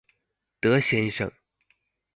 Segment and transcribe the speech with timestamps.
[0.59, 1.31] 德先生